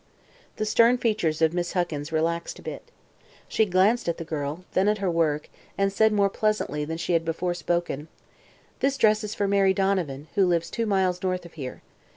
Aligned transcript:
The 0.55 0.65
stern 0.65 0.97
features 0.97 1.43
of 1.43 1.53
Miss 1.53 1.73
Huckins 1.73 2.11
relaxed 2.11 2.57
a 2.57 2.63
bit. 2.63 2.89
She 3.47 3.67
glanced 3.67 4.09
at 4.09 4.17
the 4.17 4.23
girl, 4.25 4.65
then 4.73 4.87
at 4.87 4.97
her 4.97 5.11
work, 5.11 5.47
and 5.77 5.93
said 5.93 6.11
more 6.11 6.27
pleasantly 6.27 6.83
than 6.85 6.97
she 6.97 7.13
had 7.13 7.23
before 7.23 7.53
spoken: 7.53 8.07
"This 8.79 8.97
dress 8.97 9.23
is 9.23 9.35
for 9.35 9.47
Mary 9.47 9.75
Donovan, 9.75 10.27
who 10.33 10.47
lives 10.47 10.71
two 10.71 10.87
miles 10.87 11.21
north 11.21 11.45
of 11.45 11.53
here. 11.53 11.83